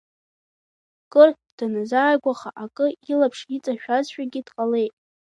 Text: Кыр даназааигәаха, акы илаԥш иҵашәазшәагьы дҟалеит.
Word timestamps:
Кыр 1.11 1.29
даназааигәаха, 1.57 2.49
акы 2.63 2.85
илаԥш 3.11 3.39
иҵашәазшәагьы 3.55 4.41
дҟалеит. 4.45 4.93